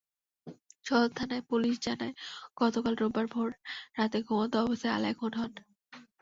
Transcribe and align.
সদর 0.85 1.09
থানার 1.17 1.41
পুলিশ 1.49 1.75
জানায়, 1.81 2.13
গতকাল 2.57 2.93
রোববার 2.95 3.25
ভোর 3.33 3.49
রাতে 3.97 4.17
ঘুমন্ত 4.27 4.53
অবস্থায় 4.63 4.95
আলেয়া 4.97 5.17
খুন 5.19 5.33
হন। 5.39 5.51